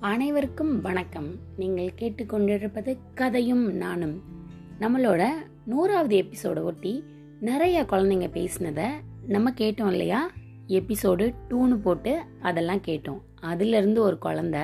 அனைவருக்கும் 0.00 0.80
வணக்கம். 0.80 1.34
நீங்கள் 1.56 1.92
கேட்டுக்கொண்டிருப்பது 1.98 2.98
கதையும் 3.14 3.72
நானும். 3.72 4.22
நம்மளோட 4.80 5.28
நூறாவது 5.64 6.16
எபிசோட 6.16 6.62
ஒட்டி 6.62 7.04
நிறைய 7.40 7.82
குழந்தைங்க 7.82 8.28
பேசினதை 8.28 8.86
நம்ம 9.26 9.50
கேட்டோம் 9.50 9.90
இல்லையா? 9.90 10.30
எபிசோடு 10.68 11.34
டூன்னு 11.48 11.74
போட்டு 11.74 12.22
அதெல்லாம் 12.40 12.80
கேட்டோம். 12.80 13.20
அதிலிருந்து 13.40 14.02
ஒரு 14.02 14.18
குழந்தை 14.18 14.60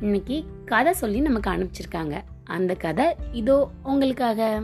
இன்னைக்கு 0.00 0.44
கதை 0.64 0.92
சொல்லி 0.92 1.20
நமக்கு 1.20 1.50
அனுப்பிச்சிருக்காங்க. 1.50 2.20
அந்த 2.44 2.74
கதை 2.74 3.06
இதோ 3.32 3.70
உங்களுக்காக. 3.82 4.62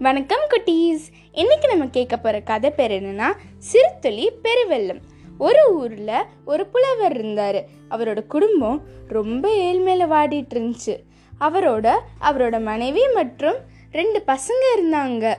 வணக்கம் 0.00 0.40
குட்டீஸ். 0.50 1.04
இன்னைக்கு 1.32 1.68
நம்ம 1.68 1.86
கேட்க 1.86 2.16
போகிற 2.16 2.40
கதை 2.40 2.70
பேர் 2.70 2.90
என்னன்னா 2.90 3.26
சிறுத்துளி 3.58 4.30
பெருவெள்ளம். 4.42 5.00
ஒரு 5.38 5.76
ஊரில் 5.76 6.24
ஒரு 6.44 6.66
புலவர் 6.66 7.14
இருந்தார். 7.14 7.64
அவரோட 7.90 8.26
குடும்பம் 8.26 8.82
ரொம்ப 9.08 9.48
ஏழ்மையில் 9.48 10.10
வாடிட்டு 10.10 10.54
இருந்துச்சு. 10.54 10.96
அவரோட 11.40 11.98
அவரோட 12.20 12.62
மனைவி 12.62 13.08
மற்றும் 13.14 13.56
ரெண்டு 13.92 14.24
பசங்க 14.26 14.62
இருந்தாங்க. 14.76 15.34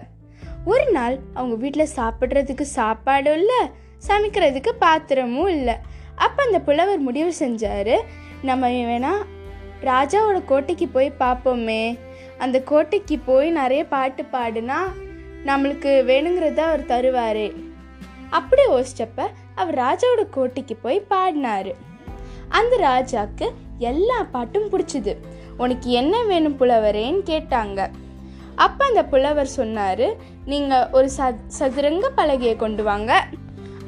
ஒரு 0.66 0.92
நாள் 0.92 1.20
அவங்க 1.34 1.56
வீட்டில் 1.56 1.96
சாப்பிட்றதுக்கு 1.96 2.66
சாப்பாடும் 2.76 3.34
இல்லை 3.34 3.62
சமைக்கிறதுக்கு 4.08 4.70
பாத்திரமும் 4.80 5.48
இல்லை. 5.48 5.76
அப்போ 6.16 6.44
அந்த 6.44 6.60
புலவர் 6.60 7.00
முடிவு 7.00 7.34
செஞ்சார் 7.40 8.02
நம்ம 8.42 8.70
வேணா 8.70 9.12
ராஜாவோட 9.84 10.46
கோட்டைக்கு 10.46 10.88
போய் 10.88 11.14
பார்ப்போமே 11.20 11.98
அந்த 12.44 12.58
கோட்டைக்கு 12.70 13.16
போய் 13.26 13.50
நிறைய 13.52 13.84
பாட்டு 13.94 14.24
பாடுனா 14.34 14.80
நம்மளுக்கு 15.50 15.92
வேணுங்கிறத 16.10 16.62
அவர் 16.70 16.90
தருவார். 16.92 17.48
அப்படி 18.30 18.64
யோசிச்சப்ப 18.72 19.20
அவர் 19.56 19.76
ராஜாவோட 19.76 20.24
கோட்டைக்கு 20.30 20.76
போய் 20.76 21.08
பாடினாரு. 21.10 21.74
அந்த 22.60 22.74
ராஜாக்கு 22.90 23.48
எல்லா 23.92 24.20
பாட்டும் 24.34 24.70
பிடிச்சிது. 24.72 25.14
உனக்கு 25.58 25.90
என்ன 26.02 26.16
வேணும் 26.24 26.58
புலவரேன்னு 26.60 27.22
கேட்டாங்க. 27.32 27.80
அப்போ 28.66 28.84
அந்த 28.86 29.02
புலவர் 29.12 29.52
சொன்னார் 29.58 30.08
நீங்கள் 30.52 30.88
ஒரு 30.98 31.10
ச 31.18 31.30
சதுரங்க 31.58 32.08
பலகையை 32.16 32.56
கொண்டு 32.56 32.84
வாங்க. 32.84 33.12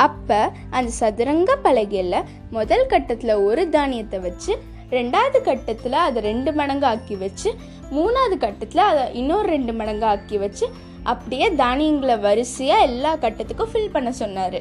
அப்போ 0.06 0.40
அந்த 0.70 0.92
சதுரங்க 1.00 1.52
பலகையில் 1.66 2.28
முதல் 2.58 2.88
கட்டத்தில் 2.88 3.42
ஒரு 3.48 3.64
தானியத்தை 3.70 4.20
வச்சு 4.20 4.54
ரெண்டாவது 4.98 5.40
கட்டத்தில் 5.42 5.98
அதை 6.06 6.22
ரெண்டு 6.30 6.52
மடங்கு 6.60 6.88
ஆக்கி 6.92 7.16
வச்சு 7.16 7.50
மூணாவது 7.92 8.38
கட்டத்தில் 8.38 8.90
அதை 8.90 9.04
இன்னொரு 9.14 9.48
ரெண்டு 9.48 9.74
மடங்கு 9.74 10.06
ஆக்கி 10.06 10.38
வச்சு 10.38 10.66
அப்படியே 11.04 11.48
தானியங்களை 11.56 12.16
வரிசையாக 12.20 12.82
எல்லா 12.82 13.12
கட்டத்துக்கும் 13.16 13.72
ஃபில் 13.72 13.94
பண்ண 13.94 14.12
சொன்னார். 14.12 14.60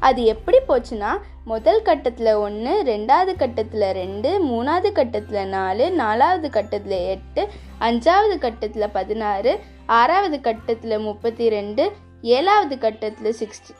அது 0.00 0.20
எப்படி 0.24 0.58
போச்சுன்னா 0.68 1.10
முதல் 1.44 1.82
கட்டத்தில் 1.82 2.32
ஒன்று 2.36 2.72
ரெண்டாவது 2.82 3.32
கட்டத்தில் 3.36 3.86
ரெண்டு 3.92 4.30
மூணாவது 4.46 4.90
கட்டத்தில் 4.92 5.48
நாலு 5.48 5.84
நாலாவது 5.90 6.50
கட்டத்தில் 6.50 6.98
எட்டு 7.14 7.42
அஞ்சாவது 7.80 8.38
கட்டத்தில் 8.38 8.94
பதினாறு 8.98 9.52
ஆறாவது 9.86 10.40
கட்டத்தில் 10.40 10.98
முப்பத்தி 10.98 11.48
ரெண்டு 11.48 11.84
ஏழாவது 12.36 12.78
கட்டத்தில் 12.78 13.38
சிக்ஸ்டி 13.40 13.74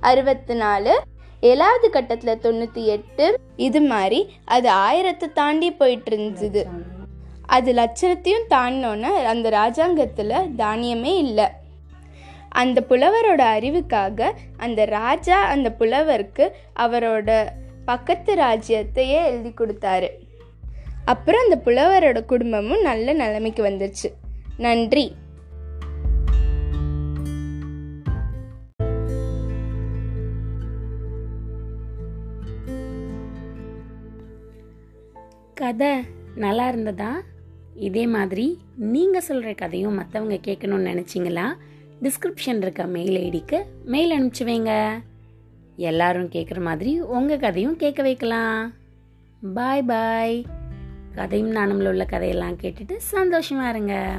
அறுபத்தி 0.00 0.54
நாலு 0.54 0.92
ஏழாவது 1.40 1.90
கட்டத்தில் 1.90 2.38
தொண்ணூற்றி 2.38 2.84
எட்டு 2.84 3.40
இது 3.56 3.80
மாதிரி 3.80 4.32
அது 4.44 4.70
ஆயிரத்தை 4.70 5.32
தாண்டி 5.32 5.72
போயிட்டு 5.72 6.12
இருந்தது 6.12 6.66
அது 7.46 7.72
லட்சணத்தையும் 7.72 8.46
தாண்டினோன்னே 8.50 9.10
அந்த 9.24 9.50
ராஜாங்கத்தில் 9.50 10.54
தானியமே 10.56 11.16
இல்லை. 11.16 11.46
அந்த 12.48 12.84
புலவரோட 12.88 13.42
அறிவுக்காக 13.56 14.32
அந்த 14.56 14.84
ராஜா 14.84 15.44
அந்த 15.44 15.72
புலவருக்கு 15.78 16.52
அவரோட 16.76 17.48
பக்கத்து 17.84 18.34
ராஜ்யத்தையே 18.34 19.24
எழுதி 19.24 19.48
கொடுத்தாரு. 19.48 20.08
அப்புறம் 21.04 21.40
அந்த 21.44 21.60
புலவரோட 21.64 22.24
குடும்பமும் 22.24 22.80
நல்ல 22.80 23.12
நிலைமைக்கு 23.12 23.64
வந்துச்சு 23.64 24.08
நன்றி. 24.56 25.14
கதை 35.60 35.88
நல்லா 36.34 36.68
இருந்ததா? 36.68 37.20
இதே 37.74 38.06
மாதிரி 38.06 38.58
நீங்கள் 38.76 39.20
சொல்கிற 39.20 39.52
கதையும் 39.52 39.98
மற்றவங்க 39.98 40.36
கேட்கணும்னு 40.46 40.88
நினச்சிங்களா? 40.90 41.46
டிஸ்கிரிப்ஷன் 42.02 42.56
இருக்க 42.56 42.86
மெயில் 42.86 43.16
ஐடிக்கு 43.22 43.58
மெயில் 43.84 44.12
அனுப்பிச்சு 44.18 44.46
வைங்க. 44.50 44.90
எல்லாரும் 45.76 46.28
கேட்குற 46.28 46.60
மாதிரி 46.60 47.00
உங்கள் 47.00 47.38
கதையும் 47.38 47.76
கேட்க 47.76 48.02
வைக்கலாம். 48.02 48.72
பாய் 49.54 49.82
பாய் 49.82 50.46
கதையும் 51.14 51.54
நானும்ல 51.54 51.88
உள்ள 51.88 52.04
கதையெல்லாம் 52.04 52.56
கேட்டுட்டு 52.56 52.96
சந்தோஷமாக 52.96 53.70
இருங்க. 53.70 54.18